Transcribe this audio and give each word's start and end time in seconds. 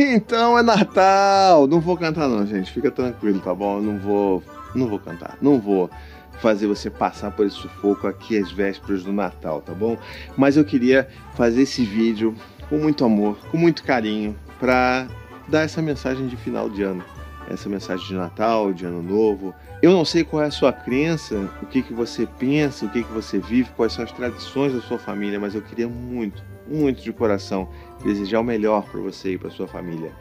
Então 0.00 0.56
é 0.56 0.62
Natal! 0.62 1.66
Não 1.66 1.80
vou 1.80 1.96
cantar 1.96 2.28
não, 2.28 2.46
gente. 2.46 2.70
Fica 2.70 2.88
tranquilo, 2.88 3.40
tá 3.40 3.52
bom? 3.52 3.80
Não 3.80 3.98
vou, 3.98 4.42
não 4.72 4.86
vou 4.86 5.00
cantar. 5.00 5.36
Não 5.42 5.58
vou 5.58 5.90
fazer 6.40 6.68
você 6.68 6.88
passar 6.88 7.32
por 7.32 7.44
esse 7.44 7.56
sufoco 7.56 8.06
aqui 8.06 8.38
às 8.38 8.52
vésperas 8.52 9.02
do 9.02 9.12
Natal, 9.12 9.60
tá 9.60 9.74
bom? 9.74 9.98
Mas 10.36 10.56
eu 10.56 10.64
queria 10.64 11.08
fazer 11.34 11.62
esse 11.62 11.84
vídeo 11.84 12.32
com 12.68 12.78
muito 12.78 13.04
amor, 13.04 13.36
com 13.50 13.56
muito 13.56 13.82
carinho, 13.82 14.36
para 14.60 15.08
dar 15.48 15.62
essa 15.62 15.82
mensagem 15.82 16.28
de 16.28 16.36
final 16.36 16.70
de 16.70 16.84
ano, 16.84 17.04
essa 17.50 17.68
mensagem 17.68 18.06
de 18.06 18.14
Natal, 18.14 18.72
de 18.72 18.86
Ano 18.86 19.02
Novo. 19.02 19.52
Eu 19.82 19.90
não 19.90 20.04
sei 20.04 20.22
qual 20.22 20.44
é 20.44 20.46
a 20.46 20.50
sua 20.52 20.72
crença, 20.72 21.34
o 21.60 21.66
que, 21.66 21.82
que 21.82 21.92
você 21.92 22.24
pensa, 22.38 22.86
o 22.86 22.88
que, 22.88 23.02
que 23.02 23.12
você 23.12 23.40
vive, 23.40 23.70
quais 23.76 23.92
são 23.92 24.04
as 24.04 24.12
tradições 24.12 24.72
da 24.72 24.80
sua 24.80 24.98
família, 24.98 25.40
mas 25.40 25.56
eu 25.56 25.62
queria 25.62 25.88
muito, 25.88 26.40
muito 26.68 27.02
de 27.02 27.12
coração 27.12 27.68
desejar 28.04 28.40
o 28.40 28.44
melhor 28.44 28.84
para 28.84 29.00
você 29.00 29.32
e 29.32 29.38
para 29.38 29.50
sua 29.50 29.66
família. 29.66 30.12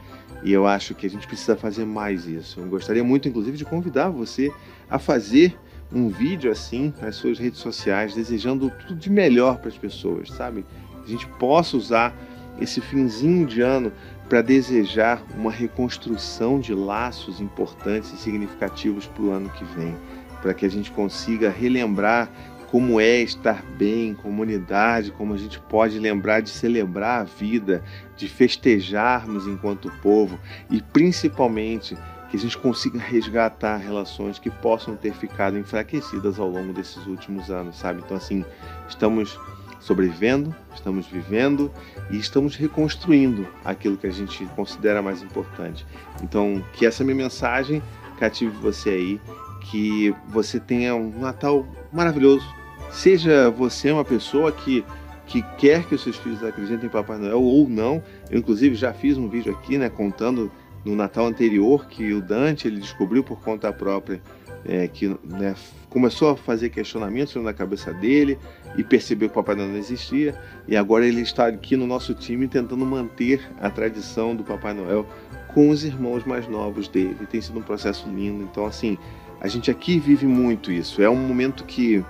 E 0.43 0.51
eu 0.51 0.67
acho 0.67 0.93
que 0.95 1.05
a 1.05 1.09
gente 1.09 1.27
precisa 1.27 1.55
fazer 1.55 1.85
mais 1.85 2.27
isso. 2.27 2.59
Eu 2.59 2.67
gostaria 2.67 3.03
muito, 3.03 3.27
inclusive, 3.27 3.57
de 3.57 3.65
convidar 3.65 4.09
você 4.09 4.51
a 4.89 4.99
fazer 4.99 5.57
um 5.91 6.09
vídeo 6.09 6.51
assim 6.51 6.93
nas 7.01 7.15
suas 7.15 7.39
redes 7.39 7.59
sociais, 7.59 8.13
desejando 8.13 8.69
tudo 8.87 8.95
de 8.95 9.09
melhor 9.09 9.57
para 9.57 9.69
as 9.69 9.77
pessoas, 9.77 10.29
sabe? 10.29 10.65
Que 11.03 11.05
a 11.05 11.09
gente 11.09 11.27
possa 11.39 11.77
usar 11.77 12.15
esse 12.59 12.81
finzinho 12.81 13.45
de 13.45 13.61
ano 13.61 13.91
para 14.27 14.41
desejar 14.41 15.23
uma 15.35 15.51
reconstrução 15.51 16.59
de 16.59 16.73
laços 16.73 17.39
importantes 17.39 18.11
e 18.11 18.17
significativos 18.17 19.07
para 19.07 19.23
o 19.23 19.31
ano 19.31 19.49
que 19.49 19.63
vem, 19.63 19.95
para 20.41 20.53
que 20.53 20.65
a 20.65 20.69
gente 20.69 20.91
consiga 20.91 21.49
relembrar 21.49 22.29
como 22.67 22.99
é 22.99 23.21
estar 23.21 23.63
bem 23.77 24.09
em 24.09 24.13
comunidade, 24.13 25.11
como 25.11 25.33
a 25.33 25.37
gente 25.37 25.59
pode 25.59 25.97
lembrar 25.99 26.41
de 26.41 26.49
celebrar 26.49 27.21
a 27.21 27.23
vida, 27.23 27.83
de 28.15 28.27
festejarmos 28.27 29.47
enquanto 29.47 29.91
povo 30.01 30.37
e 30.69 30.81
principalmente 30.81 31.97
que 32.29 32.35
a 32.35 32.39
gente 32.39 32.57
consiga 32.57 32.99
resgatar 32.99 33.77
relações 33.77 34.37
que 34.37 34.49
possam 34.49 34.97
ter 34.97 35.13
ficado 35.13 35.57
enfraquecidas 35.57 36.39
ao 36.39 36.49
longo 36.49 36.73
desses 36.73 37.05
últimos 37.07 37.49
anos, 37.49 37.77
sabe? 37.77 38.01
Então 38.05 38.17
assim, 38.17 38.43
estamos 38.89 39.39
sobrevivendo, 39.79 40.53
estamos 40.75 41.07
vivendo 41.07 41.71
e 42.09 42.17
estamos 42.17 42.55
reconstruindo 42.55 43.47
aquilo 43.63 43.95
que 43.95 44.07
a 44.07 44.11
gente 44.11 44.45
considera 44.47 45.01
mais 45.01 45.21
importante. 45.21 45.85
Então, 46.21 46.63
que 46.73 46.85
essa 46.85 47.03
minha 47.03 47.15
mensagem 47.15 47.81
cative 48.19 48.51
você 48.57 48.89
aí, 48.89 49.21
que 49.61 50.13
você 50.27 50.59
tenha 50.59 50.95
um 50.95 51.19
Natal 51.19 51.65
maravilhoso. 51.91 52.45
Seja 52.91 53.49
você 53.49 53.91
uma 53.91 54.05
pessoa 54.05 54.51
que 54.51 54.83
que 55.27 55.41
quer 55.57 55.83
que 55.83 55.93
os 55.93 56.01
seus 56.01 56.15
filhos 56.15 56.41
acreditem 56.41 56.85
em 56.85 56.89
Papai 56.89 57.17
Noel 57.17 57.41
ou 57.41 57.67
não. 57.67 58.01
Eu 58.31 58.39
inclusive 58.39 58.75
já 58.75 58.93
fiz 58.93 59.17
um 59.17 59.27
vídeo 59.27 59.51
aqui, 59.51 59.77
né, 59.77 59.89
contando 59.89 60.49
no 60.85 60.95
Natal 60.95 61.25
anterior 61.25 61.85
que 61.87 62.13
o 62.13 62.21
Dante 62.21 62.65
ele 62.65 62.79
descobriu 62.79 63.21
por 63.21 63.41
conta 63.41 63.73
própria 63.73 64.21
é, 64.65 64.87
que 64.87 65.07
né, 65.23 65.55
começou 65.89 66.29
a 66.29 66.35
fazer 66.35 66.69
questionamentos 66.69 67.35
na 67.35 67.53
cabeça 67.53 67.93
dele 67.93 68.37
e 68.77 68.83
percebeu 68.83 69.29
que 69.29 69.33
o 69.33 69.35
Papai 69.35 69.55
Noel 69.55 69.69
não 69.69 69.77
existia. 69.77 70.35
E 70.67 70.75
agora 70.75 71.05
ele 71.05 71.21
está 71.21 71.47
aqui 71.47 71.75
no 71.75 71.87
nosso 71.87 72.13
time 72.13 72.47
tentando 72.47 72.85
manter 72.85 73.41
a 73.59 73.69
tradição 73.69 74.35
do 74.35 74.43
Papai 74.43 74.73
Noel 74.73 75.05
com 75.53 75.69
os 75.69 75.83
irmãos 75.83 76.23
mais 76.25 76.47
novos 76.47 76.87
dele. 76.87 77.17
Tem 77.29 77.41
sido 77.41 77.59
um 77.59 77.63
processo 77.63 78.07
lindo. 78.09 78.43
Então, 78.43 78.65
assim, 78.65 78.97
a 79.39 79.47
gente 79.47 79.71
aqui 79.71 79.99
vive 79.99 80.25
muito 80.25 80.71
isso. 80.71 81.01
É 81.01 81.09
um 81.09 81.15
momento 81.15 81.63
que, 81.63 82.03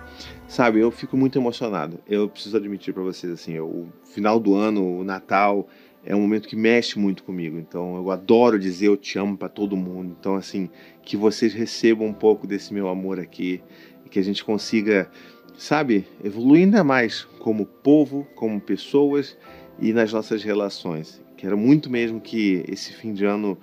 sabe, 0.47 0.79
eu 0.79 0.89
fico 0.89 1.17
muito 1.17 1.37
emocionado. 1.37 1.99
Eu 2.07 2.29
preciso 2.29 2.57
admitir 2.57 2.93
para 2.93 3.03
vocês, 3.03 3.31
assim, 3.31 3.59
o 3.59 3.87
final 4.05 4.39
do 4.39 4.55
ano, 4.55 4.99
o 4.99 5.03
Natal 5.03 5.67
é 6.07 6.15
um 6.15 6.21
momento 6.21 6.47
que 6.47 6.55
mexe 6.55 6.97
muito 6.97 7.21
comigo. 7.21 7.59
Então 7.59 7.97
eu 7.97 8.09
adoro 8.09 8.57
dizer 8.57 8.87
eu 8.87 8.95
te 8.95 9.19
amo 9.19 9.37
para 9.37 9.49
todo 9.49 9.75
mundo. 9.75 10.15
Então 10.17 10.35
assim, 10.35 10.69
que 11.03 11.17
vocês 11.17 11.53
recebam 11.53 12.07
um 12.07 12.13
pouco 12.13 12.47
desse 12.47 12.73
meu 12.73 12.87
amor 12.87 13.19
aqui 13.19 13.61
e 14.05 14.09
que 14.09 14.17
a 14.17 14.23
gente 14.23 14.43
consiga, 14.43 15.11
sabe, 15.57 16.07
evoluir 16.23 16.63
ainda 16.63 16.81
mais 16.81 17.25
como 17.39 17.65
povo, 17.65 18.25
como 18.35 18.59
pessoas 18.61 19.37
e 19.79 19.91
nas 19.91 20.13
nossas 20.13 20.43
relações. 20.43 21.21
Quero 21.35 21.57
muito 21.57 21.89
mesmo 21.89 22.21
que 22.21 22.63
esse 22.69 22.93
fim 22.93 23.13
de 23.13 23.25
ano 23.25 23.57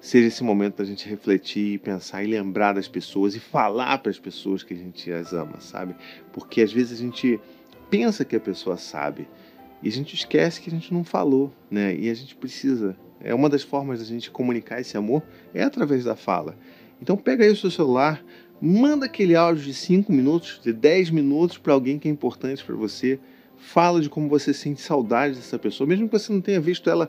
seja 0.00 0.28
esse 0.28 0.44
momento 0.44 0.76
da 0.76 0.84
gente 0.84 1.08
refletir, 1.08 1.80
pensar 1.80 2.22
e 2.22 2.26
lembrar 2.26 2.72
das 2.74 2.88
pessoas 2.88 3.34
e 3.34 3.40
falar 3.40 3.98
para 3.98 4.10
as 4.10 4.18
pessoas 4.18 4.62
que 4.62 4.74
a 4.74 4.76
gente 4.76 5.10
as 5.10 5.32
ama, 5.32 5.60
sabe? 5.60 5.94
Porque 6.32 6.60
às 6.62 6.72
vezes 6.72 6.98
a 6.98 7.02
gente 7.02 7.40
pensa 7.90 8.24
que 8.24 8.36
a 8.36 8.40
pessoa 8.40 8.76
sabe, 8.76 9.28
e 9.82 9.88
a 9.88 9.92
gente 9.92 10.14
esquece 10.14 10.60
que 10.60 10.68
a 10.68 10.72
gente 10.72 10.92
não 10.92 11.04
falou, 11.04 11.52
né? 11.70 11.94
E 11.94 12.08
a 12.08 12.14
gente 12.14 12.34
precisa. 12.34 12.96
É 13.20 13.34
uma 13.34 13.48
das 13.48 13.62
formas 13.62 13.98
da 13.98 14.04
gente 14.04 14.30
comunicar 14.30 14.80
esse 14.80 14.96
amor 14.96 15.22
é 15.54 15.62
através 15.62 16.04
da 16.04 16.16
fala. 16.16 16.56
Então 17.00 17.16
pega 17.16 17.44
aí 17.44 17.50
o 17.50 17.56
seu 17.56 17.70
celular, 17.70 18.24
manda 18.60 19.06
aquele 19.06 19.34
áudio 19.34 19.64
de 19.64 19.74
5 19.74 20.12
minutos, 20.12 20.60
de 20.62 20.72
10 20.72 21.10
minutos 21.10 21.58
para 21.58 21.72
alguém 21.72 21.98
que 21.98 22.08
é 22.08 22.10
importante 22.10 22.64
para 22.64 22.74
você. 22.74 23.18
Fala 23.56 24.00
de 24.00 24.08
como 24.08 24.28
você 24.28 24.52
sente 24.52 24.80
saudade 24.80 25.36
dessa 25.36 25.58
pessoa, 25.58 25.86
mesmo 25.86 26.08
que 26.08 26.18
você 26.18 26.32
não 26.32 26.40
tenha 26.40 26.60
visto 26.60 26.90
ela 26.90 27.08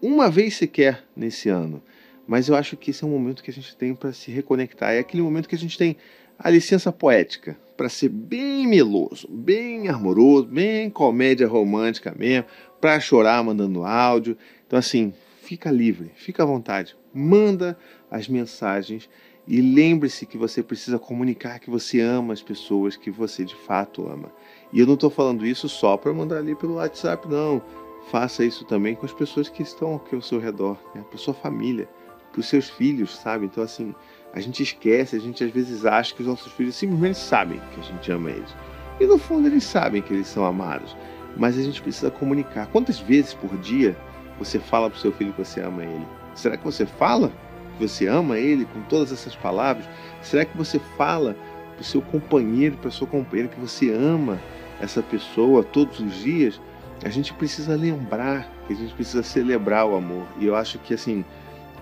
uma 0.00 0.30
vez 0.30 0.56
sequer 0.56 1.04
nesse 1.16 1.48
ano. 1.48 1.82
Mas 2.26 2.48
eu 2.48 2.56
acho 2.56 2.76
que 2.76 2.90
esse 2.90 3.04
é 3.04 3.06
um 3.06 3.10
momento 3.10 3.42
que 3.42 3.50
a 3.50 3.54
gente 3.54 3.76
tem 3.76 3.94
para 3.94 4.12
se 4.12 4.30
reconectar. 4.30 4.92
É 4.92 4.98
aquele 4.98 5.22
momento 5.22 5.48
que 5.48 5.54
a 5.54 5.58
gente 5.58 5.78
tem 5.78 5.96
a 6.38 6.50
licença 6.50 6.92
poética 6.92 7.56
para 7.76 7.88
ser 7.88 8.08
bem 8.08 8.66
meloso, 8.66 9.28
bem 9.30 9.88
amoroso, 9.88 10.46
bem 10.46 10.90
comédia 10.90 11.46
romântica 11.46 12.14
mesmo, 12.18 12.46
para 12.80 12.98
chorar 12.98 13.42
mandando 13.44 13.84
áudio. 13.84 14.36
Então, 14.66 14.78
assim, 14.78 15.12
fica 15.42 15.70
livre, 15.70 16.10
fica 16.14 16.42
à 16.42 16.46
vontade, 16.46 16.96
manda 17.14 17.78
as 18.10 18.28
mensagens 18.28 19.08
e 19.46 19.60
lembre-se 19.60 20.26
que 20.26 20.36
você 20.36 20.62
precisa 20.62 20.98
comunicar 20.98 21.60
que 21.60 21.70
você 21.70 22.00
ama 22.00 22.32
as 22.32 22.42
pessoas 22.42 22.96
que 22.96 23.10
você 23.10 23.44
de 23.44 23.54
fato 23.54 24.08
ama. 24.08 24.32
E 24.72 24.80
eu 24.80 24.86
não 24.86 24.94
estou 24.94 25.08
falando 25.08 25.46
isso 25.46 25.68
só 25.68 25.96
para 25.96 26.12
mandar 26.12 26.38
ali 26.38 26.56
pelo 26.56 26.74
WhatsApp, 26.74 27.28
não. 27.28 27.62
Faça 28.10 28.44
isso 28.44 28.64
também 28.64 28.94
com 28.94 29.06
as 29.06 29.12
pessoas 29.12 29.48
que 29.48 29.62
estão 29.62 29.96
aqui 29.96 30.14
ao 30.14 30.22
seu 30.22 30.40
redor, 30.40 30.78
né? 30.94 31.04
para 31.08 31.18
sua 31.18 31.34
família, 31.34 31.88
para 32.36 32.40
os 32.42 32.48
seus 32.48 32.68
filhos, 32.68 33.16
sabe? 33.16 33.46
Então, 33.46 33.64
assim, 33.64 33.94
a 34.34 34.40
gente 34.40 34.62
esquece, 34.62 35.16
a 35.16 35.18
gente 35.18 35.42
às 35.42 35.50
vezes 35.50 35.86
acha 35.86 36.14
que 36.14 36.20
os 36.20 36.28
nossos 36.28 36.52
filhos 36.52 36.74
simplesmente 36.74 37.16
sabem 37.16 37.58
que 37.72 37.80
a 37.80 37.82
gente 37.82 38.12
ama 38.12 38.30
eles. 38.30 38.54
E 39.00 39.06
no 39.06 39.16
fundo 39.16 39.48
eles 39.48 39.64
sabem 39.64 40.02
que 40.02 40.12
eles 40.12 40.26
são 40.26 40.44
amados. 40.44 40.94
Mas 41.34 41.58
a 41.58 41.62
gente 41.62 41.80
precisa 41.80 42.10
comunicar. 42.10 42.66
Quantas 42.66 42.98
vezes 42.98 43.32
por 43.32 43.56
dia 43.58 43.96
você 44.38 44.58
fala 44.58 44.90
para 44.90 44.98
o 44.98 45.00
seu 45.00 45.12
filho 45.12 45.32
que 45.32 45.42
você 45.42 45.62
ama 45.62 45.82
ele? 45.82 46.06
Será 46.34 46.58
que 46.58 46.64
você 46.64 46.84
fala 46.84 47.32
que 47.78 47.88
você 47.88 48.06
ama 48.06 48.38
ele 48.38 48.66
com 48.66 48.82
todas 48.82 49.10
essas 49.10 49.34
palavras? 49.34 49.86
Será 50.20 50.44
que 50.44 50.56
você 50.56 50.78
fala 50.98 51.34
para 51.72 51.80
o 51.80 51.84
seu 51.84 52.02
companheiro, 52.02 52.76
para 52.76 52.88
a 52.88 52.92
sua 52.92 53.06
companheira 53.06 53.50
que 53.50 53.60
você 53.60 53.90
ama 53.90 54.38
essa 54.78 55.02
pessoa 55.02 55.62
todos 55.62 56.00
os 56.00 56.14
dias? 56.16 56.60
A 57.02 57.08
gente 57.08 57.32
precisa 57.32 57.74
lembrar 57.74 58.50
que 58.66 58.74
a 58.74 58.76
gente 58.76 58.92
precisa 58.94 59.22
celebrar 59.22 59.86
o 59.86 59.96
amor. 59.96 60.26
E 60.38 60.46
eu 60.46 60.54
acho 60.54 60.78
que 60.78 60.92
assim, 60.92 61.24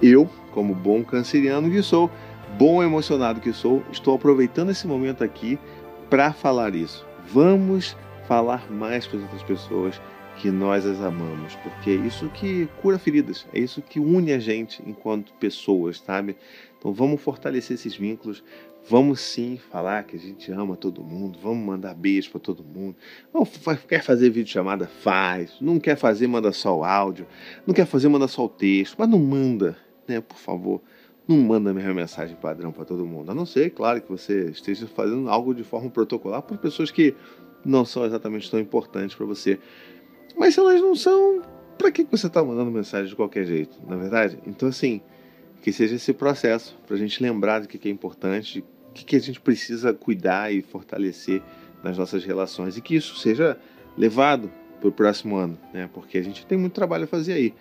eu, 0.04 0.28
como 0.52 0.74
bom 0.74 1.02
canceriano 1.02 1.70
que 1.70 1.82
sou, 1.82 2.10
bom 2.58 2.82
emocionado 2.82 3.40
que 3.40 3.52
sou, 3.52 3.82
estou 3.90 4.14
aproveitando 4.14 4.70
esse 4.70 4.86
momento 4.86 5.24
aqui 5.24 5.58
para 6.10 6.32
falar 6.32 6.74
isso. 6.74 7.06
Vamos 7.26 7.96
falar 8.28 8.70
mais 8.70 9.06
para 9.06 9.18
as 9.18 9.22
outras 9.24 9.42
pessoas 9.42 10.00
que 10.36 10.50
nós 10.50 10.84
as 10.84 11.00
amamos, 11.00 11.54
porque 11.56 11.90
é 11.90 11.94
isso 11.94 12.28
que 12.30 12.68
cura 12.82 12.98
feridas, 12.98 13.46
é 13.52 13.58
isso 13.58 13.80
que 13.80 14.00
une 14.00 14.32
a 14.32 14.38
gente 14.38 14.82
enquanto 14.84 15.32
pessoas, 15.34 16.00
sabe? 16.00 16.36
Então 16.78 16.92
vamos 16.92 17.20
fortalecer 17.20 17.74
esses 17.74 17.94
vínculos, 17.94 18.42
vamos 18.88 19.20
sim 19.20 19.58
falar 19.70 20.02
que 20.02 20.16
a 20.16 20.18
gente 20.18 20.50
ama 20.50 20.76
todo 20.76 21.02
mundo, 21.02 21.38
vamos 21.40 21.64
mandar 21.64 21.94
beijo 21.94 22.30
para 22.30 22.40
todo 22.40 22.64
mundo. 22.64 22.96
Quer 23.88 24.02
fazer 24.02 24.28
vídeo 24.28 24.52
chamada? 24.52 24.86
Faz. 24.86 25.52
Não 25.60 25.78
quer 25.78 25.96
fazer, 25.96 26.26
manda 26.26 26.52
só 26.52 26.78
o 26.78 26.84
áudio. 26.84 27.26
Não 27.66 27.72
quer 27.72 27.86
fazer, 27.86 28.08
manda 28.08 28.26
só 28.26 28.44
o 28.44 28.48
texto, 28.48 28.96
mas 28.98 29.08
não 29.08 29.20
manda, 29.20 29.78
né? 30.06 30.20
Por 30.20 30.38
favor 30.38 30.80
não 31.26 31.38
manda 31.38 31.70
a 31.70 31.74
mesma 31.74 31.94
mensagem 31.94 32.36
padrão 32.36 32.70
para 32.70 32.84
todo 32.84 33.06
mundo. 33.06 33.30
A 33.30 33.34
não 33.34 33.46
ser, 33.46 33.70
claro, 33.70 34.00
que 34.00 34.08
você 34.08 34.50
esteja 34.50 34.86
fazendo 34.86 35.28
algo 35.28 35.54
de 35.54 35.64
forma 35.64 35.90
protocolar 35.90 36.42
para 36.42 36.56
pessoas 36.56 36.90
que 36.90 37.14
não 37.64 37.84
são 37.84 38.04
exatamente 38.04 38.50
tão 38.50 38.60
importantes 38.60 39.16
para 39.16 39.24
você. 39.24 39.58
Mas 40.36 40.54
se 40.54 40.60
elas 40.60 40.80
não 40.80 40.94
são, 40.94 41.40
para 41.78 41.90
que 41.90 42.04
você 42.04 42.26
está 42.26 42.44
mandando 42.44 42.70
mensagem 42.70 43.08
de 43.08 43.16
qualquer 43.16 43.46
jeito, 43.46 43.78
na 43.88 43.96
é 43.96 43.98
verdade? 43.98 44.38
Então, 44.46 44.68
assim, 44.68 45.00
que 45.62 45.72
seja 45.72 45.94
esse 45.94 46.12
processo 46.12 46.76
para 46.86 46.94
a 46.94 46.98
gente 46.98 47.22
lembrar 47.22 47.60
do 47.60 47.68
que 47.68 47.88
é 47.88 47.90
importante, 47.90 48.62
o 48.90 48.92
que 48.92 49.16
a 49.16 49.20
gente 49.20 49.40
precisa 49.40 49.94
cuidar 49.94 50.52
e 50.52 50.60
fortalecer 50.60 51.42
nas 51.82 51.96
nossas 51.96 52.24
relações 52.24 52.76
e 52.76 52.80
que 52.80 52.94
isso 52.94 53.16
seja 53.16 53.58
levado 53.96 54.50
para 54.78 54.88
o 54.88 54.92
próximo 54.92 55.36
ano, 55.36 55.58
né? 55.72 55.88
Porque 55.92 56.18
a 56.18 56.22
gente 56.22 56.44
tem 56.44 56.58
muito 56.58 56.74
trabalho 56.74 57.04
a 57.04 57.06
fazer 57.06 57.32
aí 57.32 57.54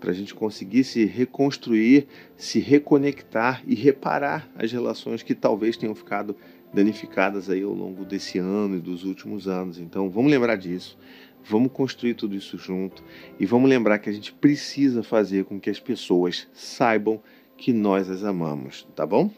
para 0.00 0.10
a 0.10 0.14
gente 0.14 0.34
conseguir 0.34 0.84
se 0.84 1.04
reconstruir, 1.04 2.06
se 2.36 2.58
reconectar 2.58 3.62
e 3.66 3.74
reparar 3.74 4.50
as 4.54 4.70
relações 4.70 5.22
que 5.22 5.34
talvez 5.34 5.76
tenham 5.76 5.94
ficado 5.94 6.36
danificadas 6.72 7.48
aí 7.48 7.62
ao 7.62 7.72
longo 7.72 8.04
desse 8.04 8.38
ano 8.38 8.76
e 8.76 8.80
dos 8.80 9.04
últimos 9.04 9.48
anos. 9.48 9.78
Então, 9.78 10.10
vamos 10.10 10.30
lembrar 10.30 10.56
disso. 10.56 10.98
Vamos 11.48 11.70
construir 11.72 12.14
tudo 12.14 12.34
isso 12.34 12.58
junto 12.58 13.04
e 13.38 13.46
vamos 13.46 13.70
lembrar 13.70 13.98
que 13.98 14.10
a 14.10 14.12
gente 14.12 14.32
precisa 14.32 15.02
fazer 15.02 15.44
com 15.44 15.60
que 15.60 15.70
as 15.70 15.78
pessoas 15.78 16.48
saibam 16.52 17.22
que 17.56 17.72
nós 17.72 18.10
as 18.10 18.24
amamos, 18.24 18.86
tá 18.96 19.06
bom? 19.06 19.30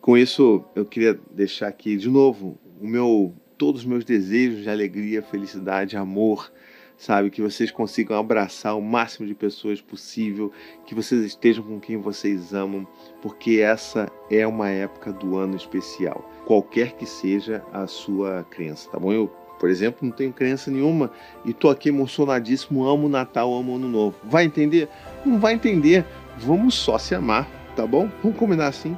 Com 0.00 0.16
isso, 0.16 0.64
eu 0.74 0.84
queria 0.84 1.18
deixar 1.30 1.68
aqui 1.68 1.96
de 1.96 2.08
novo 2.08 2.58
o 2.80 2.86
meu 2.86 3.34
todos 3.56 3.82
os 3.82 3.86
meus 3.86 4.04
desejos 4.04 4.62
de 4.62 4.70
alegria, 4.70 5.22
felicidade, 5.22 5.96
amor, 5.96 6.50
sabe? 6.96 7.30
Que 7.30 7.42
vocês 7.42 7.70
consigam 7.70 8.18
abraçar 8.18 8.76
o 8.76 8.82
máximo 8.82 9.26
de 9.26 9.34
pessoas 9.34 9.80
possível, 9.80 10.52
que 10.86 10.94
vocês 10.94 11.24
estejam 11.24 11.64
com 11.64 11.80
quem 11.80 11.96
vocês 11.96 12.54
amam, 12.54 12.86
porque 13.22 13.60
essa 13.60 14.10
é 14.30 14.46
uma 14.46 14.68
época 14.68 15.12
do 15.12 15.36
ano 15.36 15.56
especial, 15.56 16.28
qualquer 16.46 16.92
que 16.92 17.06
seja 17.06 17.64
a 17.72 17.86
sua 17.86 18.44
crença, 18.50 18.90
tá 18.90 18.98
bom? 18.98 19.12
Eu, 19.12 19.28
por 19.58 19.70
exemplo, 19.70 20.00
não 20.02 20.10
tenho 20.10 20.32
crença 20.32 20.70
nenhuma 20.70 21.10
e 21.44 21.52
tô 21.52 21.68
aqui 21.70 21.88
emocionadíssimo, 21.88 22.86
amo 22.86 23.08
Natal, 23.08 23.54
amo 23.54 23.76
Ano 23.76 23.88
Novo. 23.88 24.16
Vai 24.24 24.44
entender? 24.44 24.88
Não 25.24 25.38
vai 25.38 25.54
entender. 25.54 26.04
Vamos 26.38 26.74
só 26.74 26.98
se 26.98 27.14
amar, 27.14 27.48
tá 27.76 27.86
bom? 27.86 28.10
Vamos 28.22 28.36
combinar 28.36 28.66
assim. 28.66 28.96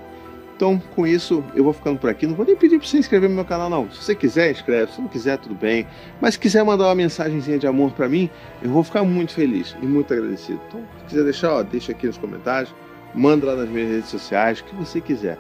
Então, 0.57 0.81
com 0.95 1.07
isso, 1.07 1.45
eu 1.55 1.63
vou 1.63 1.75
ficando 1.75 1.99
por 1.99 2.09
aqui. 2.09 2.27
Não 2.27 2.35
vou 2.35 2.47
nem 2.47 2.57
pedir 2.57 2.79
para 2.79 2.89
você 2.89 2.97
inscrever 2.97 3.29
no 3.29 3.37
meu 3.37 3.45
canal, 3.45 3.69
não. 3.69 3.91
Se 3.91 4.03
você 4.03 4.15
quiser, 4.15 4.51
inscreve. 4.51 4.91
Se 4.91 5.03
não 5.03 5.09
quiser, 5.09 5.37
tudo 5.37 5.55
bem. 5.55 5.87
Mas 6.19 6.33
se 6.35 6.41
quiser 6.41 6.65
mandar 6.65 6.87
uma 6.87 6.95
mensagenzinha 6.95 7.59
de 7.59 7.67
amor 7.67 7.93
para 7.93 8.09
mim, 8.09 8.31
eu 8.63 8.71
vou 8.71 8.83
ficar 8.83 9.05
muito 9.05 9.35
feliz 9.35 9.77
e 9.83 9.87
muito 9.87 10.15
agradecido. 10.15 10.59
Então, 10.67 10.81
se 11.01 11.05
quiser 11.05 11.25
deixar, 11.25 11.53
ó, 11.53 11.63
deixa 11.63 11.93
aqui 11.93 12.07
nos 12.07 12.17
comentários. 12.17 12.75
Manda 13.15 13.49
lá 13.49 13.57
nas 13.57 13.69
minhas 13.69 13.91
redes 13.91 14.09
sociais, 14.09 14.61
o 14.61 14.65
que 14.65 14.75
você 14.75 14.99
quiser. 14.99 15.39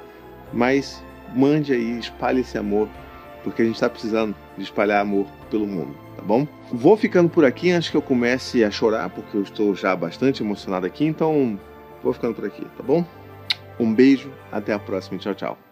Mas 0.53 1.03
mande 1.35 1.73
aí, 1.73 1.99
espalhe 1.99 2.43
esse 2.43 2.59
amor, 2.59 2.87
porque 3.43 3.63
a 3.63 3.65
gente 3.65 3.77
está 3.77 3.89
precisando 3.89 4.35
de 4.57 4.65
espalhar 4.65 5.01
amor 5.01 5.27
pelo 5.51 5.67
mundo, 5.67 5.95
tá 6.15 6.23
bom? 6.23 6.47
Vou 6.71 6.97
ficando 6.97 7.31
por 7.31 7.45
aqui 7.45 7.71
antes 7.71 7.89
que 7.89 7.97
eu 7.97 8.03
comece 8.03 8.63
a 8.63 8.71
chorar, 8.71 9.09
porque 9.09 9.35
eu 9.37 9.43
estou 9.43 9.75
já 9.75 9.97
bastante 9.97 10.43
emocionado 10.43 10.85
aqui. 10.85 11.05
Então, 11.07 11.59
vou 12.03 12.13
ficando 12.13 12.35
por 12.35 12.45
aqui, 12.45 12.65
tá 12.77 12.83
bom? 12.83 13.05
Um 13.79 13.95
beijo, 13.95 14.33
até 14.51 14.73
a 14.73 14.79
próxima. 14.79 15.19
Tchau, 15.19 15.35
tchau. 15.35 15.66